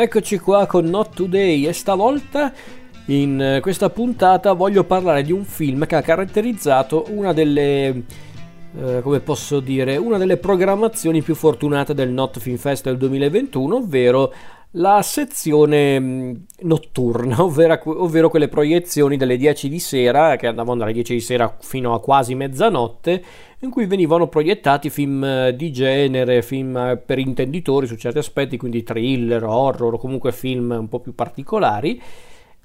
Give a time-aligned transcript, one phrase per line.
[0.00, 2.52] Eccoci qua con Not Today e stavolta
[3.06, 8.04] in eh, questa puntata voglio parlare di un film che ha caratterizzato una delle
[8.76, 13.74] eh, come posso dire, una delle programmazioni più fortunate del Not Film Fest del 2021,
[13.74, 14.32] ovvero
[14.72, 20.92] la sezione mm, notturna, ovvero, ovvero, quelle proiezioni delle 10 di sera, che andavano dalle
[20.92, 23.24] 10 di sera fino a quasi mezzanotte,
[23.60, 28.56] in cui venivano proiettati film eh, di genere, film eh, per intenditori su certi aspetti,
[28.56, 32.00] quindi thriller, horror comunque film un po' più particolari.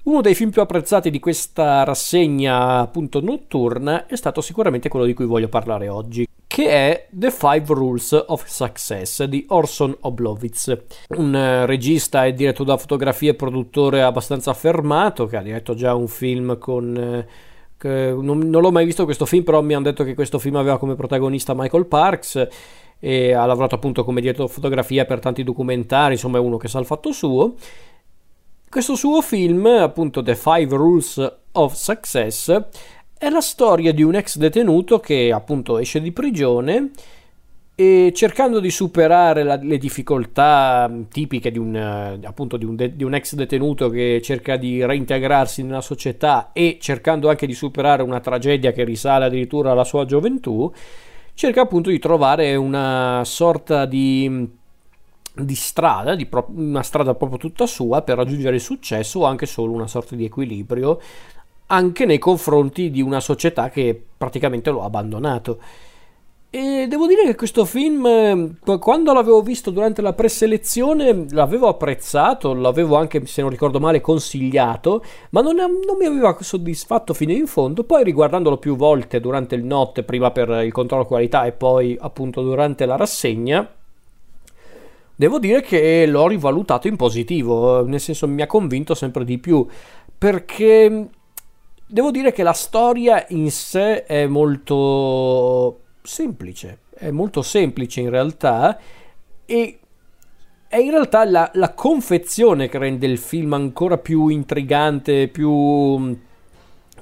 [0.04, 5.14] Uno dei film più apprezzati di questa rassegna appunto notturna è stato sicuramente quello di
[5.14, 10.76] cui voglio parlare oggi, che è The Five Rules of Success di Orson Oblowitz,
[11.16, 15.94] un eh, regista e direttore da fotografia e produttore abbastanza affermato che ha diretto già
[15.94, 16.96] un film con...
[16.96, 17.26] Eh,
[17.78, 20.78] non, non, l'ho mai visto questo film, però mi hanno detto che questo film aveva
[20.78, 22.48] come protagonista Michael Parks
[22.98, 26.68] e ha lavorato appunto come direttore di fotografia per tanti documentari, insomma è uno che
[26.68, 27.54] sa il fatto suo
[28.74, 32.60] questo suo film, appunto The Five Rules of Success,
[33.16, 36.90] è la storia di un ex detenuto che appunto esce di prigione
[37.76, 43.04] e cercando di superare la, le difficoltà tipiche di un, appunto di un, de, di
[43.04, 48.18] un, ex detenuto che cerca di reintegrarsi nella società e cercando anche di superare una
[48.18, 50.68] tragedia che risale addirittura alla sua gioventù,
[51.34, 54.62] cerca appunto di trovare una sorta di
[55.34, 59.46] di strada, di pro- una strada proprio tutta sua per raggiungere il successo o anche
[59.46, 61.00] solo una sorta di equilibrio
[61.66, 65.58] anche nei confronti di una società che praticamente lo ha abbandonato.
[66.50, 72.94] E devo dire che questo film, quando l'avevo visto durante la preselezione, l'avevo apprezzato, l'avevo
[72.94, 77.82] anche, se non ricordo male, consigliato, ma non, non, mi aveva soddisfatto fino in fondo.
[77.82, 82.40] Poi, riguardandolo più volte durante il notte, prima per il controllo qualità e poi appunto
[82.40, 83.68] durante la rassegna,
[85.16, 89.66] Devo dire che l'ho rivalutato in positivo, nel senso mi ha convinto sempre di più,
[90.16, 91.08] perché
[91.86, 98.78] devo dire che la storia in sé è molto semplice, è molto semplice in realtà
[99.46, 99.78] e
[100.66, 106.18] è in realtà la, la confezione che rende il film ancora più intrigante, più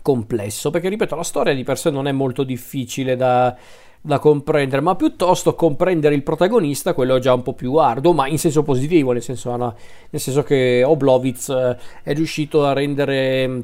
[0.02, 3.56] complesso, perché ripeto, la storia di per sé non è molto difficile da
[4.04, 8.26] da comprendere, ma piuttosto comprendere il protagonista, quello è già un po' più arduo, ma
[8.26, 13.60] in senso positivo, nel senso, nel senso che Oblowitz eh, è riuscito a rendere mm,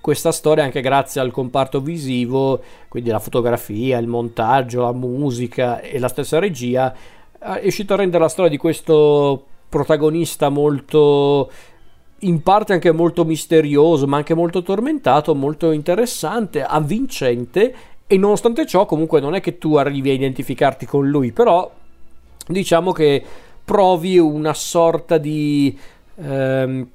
[0.00, 5.98] questa storia anche grazie al comparto visivo, quindi la fotografia, il montaggio, la musica e
[5.98, 6.94] la stessa regia,
[7.36, 11.50] è riuscito a rendere la storia di questo protagonista molto
[12.20, 17.74] in parte anche molto misterioso, ma anche molto tormentato, molto interessante, avvincente
[18.12, 21.70] e nonostante ciò, comunque, non è che tu arrivi a identificarti con lui, però
[22.44, 23.22] diciamo che
[23.64, 25.78] provi una sorta di.
[26.16, 26.88] Ehm,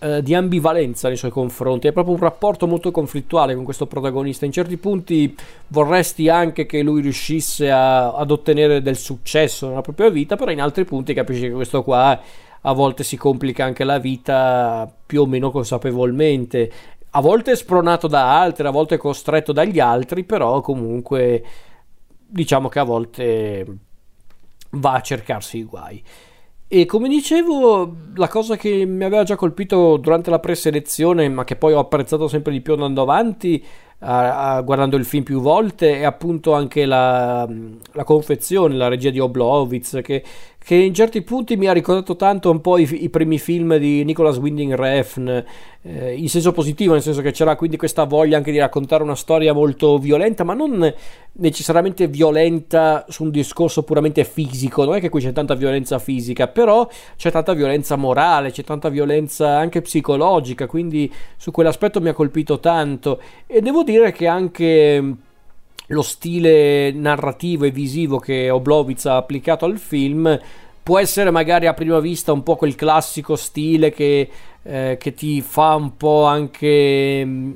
[0.00, 4.44] eh, di ambivalenza nei suoi confronti, è proprio un rapporto molto conflittuale con questo protagonista.
[4.44, 5.34] In certi punti
[5.66, 10.60] vorresti anche che lui riuscisse a, ad ottenere del successo nella propria vita, però in
[10.60, 12.16] altri punti capisci che questo qua
[12.60, 16.70] a volte si complica anche la vita più o meno consapevolmente
[17.18, 21.44] a volte spronato da altri, a volte costretto dagli altri, però comunque
[22.06, 23.66] diciamo che a volte
[24.70, 26.02] va a cercarsi i guai.
[26.68, 31.56] E come dicevo, la cosa che mi aveva già colpito durante la preselezione, ma che
[31.56, 33.64] poi ho apprezzato sempre di più andando avanti,
[34.00, 37.48] a, a, guardando il film più volte, è appunto anche la,
[37.92, 40.22] la confezione, la regia di Oblowitz, che
[40.68, 44.04] che in certi punti mi ha ricordato tanto un po' i, i primi film di
[44.04, 45.42] Nicholas Winding Refn,
[45.80, 49.14] eh, in senso positivo, nel senso che c'era quindi questa voglia anche di raccontare una
[49.14, 50.92] storia molto violenta, ma non
[51.32, 56.48] necessariamente violenta su un discorso puramente fisico, non è che qui c'è tanta violenza fisica,
[56.48, 56.86] però
[57.16, 62.60] c'è tanta violenza morale, c'è tanta violenza anche psicologica, quindi su quell'aspetto mi ha colpito
[62.60, 63.22] tanto.
[63.46, 65.16] E devo dire che anche
[65.88, 70.38] lo stile narrativo e visivo che Oblowitz ha applicato al film
[70.82, 74.28] può essere magari a prima vista un po' quel classico stile che,
[74.62, 77.52] eh, che ti fa un po' anche mm,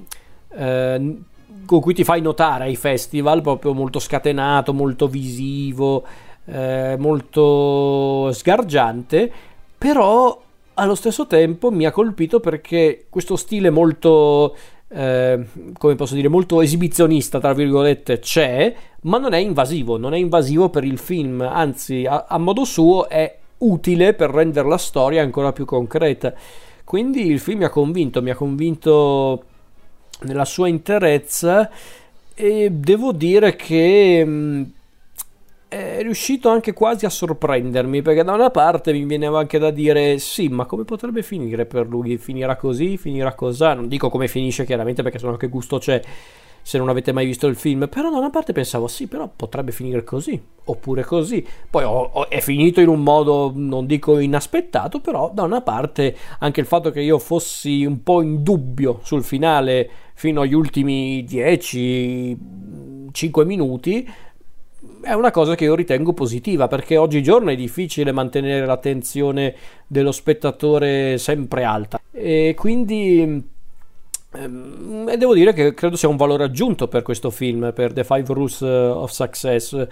[0.55, 1.17] eh,
[1.64, 6.05] con cui ti fai notare ai festival proprio molto scatenato molto visivo
[6.44, 9.32] eh, molto sgargiante
[9.78, 10.38] però
[10.75, 14.55] allo stesso tempo mi ha colpito perché questo stile molto
[14.94, 15.46] eh,
[15.78, 20.68] come posso dire, molto esibizionista, tra virgolette, c'è, ma non è invasivo, non è invasivo
[20.68, 25.52] per il film, anzi, a, a modo suo è utile per rendere la storia ancora
[25.52, 26.34] più concreta.
[26.84, 29.44] Quindi il film mi ha convinto, mi ha convinto
[30.22, 31.70] nella sua interezza
[32.34, 34.62] e devo dire che mm,
[35.72, 40.19] è riuscito anche quasi a sorprendermi perché da una parte mi viene anche da dire
[40.19, 42.19] sì ma come potrebbe finire per lui?
[42.19, 42.98] Finirà così?
[42.98, 46.02] Finirà così non dico come finisce chiaramente perché sennò che gusto c'è
[46.60, 49.72] se non avete mai visto il film però da una parte pensavo sì però potrebbe
[49.72, 51.44] finire così oppure così.
[51.70, 56.14] Poi ho, ho, è finito in un modo non dico inaspettato però da una parte
[56.40, 61.25] anche il fatto che io fossi un po' in dubbio sul finale fino agli ultimi
[61.25, 62.38] 10
[63.10, 64.06] 5 minuti
[65.02, 69.55] è una cosa che io ritengo positiva perché oggigiorno è difficile mantenere l'attenzione
[69.87, 72.00] dello spettatore sempre alta.
[72.11, 73.20] E quindi
[74.32, 78.32] ehm, devo dire che credo sia un valore aggiunto per questo film per The Five
[78.32, 79.87] Rules of Success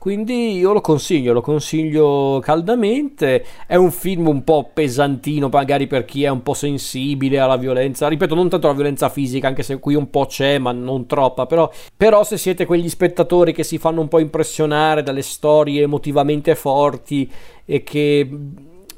[0.00, 3.44] quindi io lo consiglio, lo consiglio caldamente.
[3.66, 8.08] È un film un po' pesantino, magari per chi è un po' sensibile alla violenza.
[8.08, 11.44] Ripeto, non tanto la violenza fisica, anche se qui un po' c'è, ma non troppa.
[11.44, 16.54] Però, però se siete quegli spettatori che si fanno un po' impressionare dalle storie emotivamente
[16.54, 17.30] forti
[17.66, 18.26] e che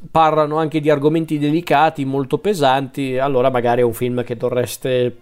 [0.08, 5.12] parlano anche di argomenti delicati, molto pesanti, allora magari è un film che dovreste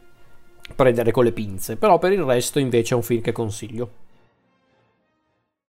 [0.76, 1.76] prendere con le pinze.
[1.76, 4.08] Però per il resto invece è un film che consiglio.